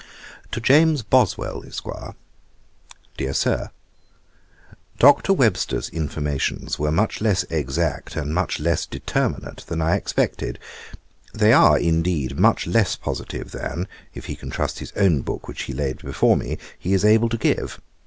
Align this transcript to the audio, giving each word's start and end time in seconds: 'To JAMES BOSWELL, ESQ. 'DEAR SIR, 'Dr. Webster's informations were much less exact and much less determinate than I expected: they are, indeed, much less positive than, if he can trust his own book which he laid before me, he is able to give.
'To 0.51 0.59
JAMES 0.59 1.03
BOSWELL, 1.03 1.63
ESQ. 1.63 2.15
'DEAR 3.17 3.33
SIR, 3.35 3.69
'Dr. 4.97 5.31
Webster's 5.31 5.89
informations 5.89 6.79
were 6.79 6.91
much 6.91 7.21
less 7.21 7.43
exact 7.51 8.15
and 8.15 8.33
much 8.33 8.59
less 8.59 8.87
determinate 8.87 9.63
than 9.67 9.79
I 9.79 9.95
expected: 9.97 10.57
they 11.35 11.53
are, 11.53 11.77
indeed, 11.77 12.39
much 12.39 12.65
less 12.65 12.95
positive 12.95 13.51
than, 13.51 13.87
if 14.15 14.25
he 14.25 14.35
can 14.35 14.49
trust 14.49 14.79
his 14.79 14.91
own 14.95 15.21
book 15.21 15.47
which 15.47 15.65
he 15.65 15.73
laid 15.73 15.99
before 15.99 16.35
me, 16.35 16.57
he 16.79 16.93
is 16.95 17.05
able 17.05 17.29
to 17.29 17.37
give. 17.37 17.79